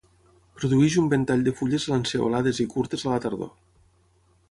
Produeix 0.61 0.95
un 1.01 1.11
ventall 1.11 1.45
de 1.49 1.53
fulles 1.61 1.87
lanceolades 1.93 2.65
i 2.67 2.71
curtes 2.75 3.07
a 3.07 3.15
la 3.15 3.25
tardor. 3.27 3.57